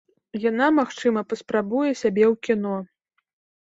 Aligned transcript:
Яна, 0.49 0.69
магчыма, 0.79 1.25
паспрабуе 1.35 1.91
сябе 2.03 2.23
ў 2.33 2.37
кіно. 2.51 2.75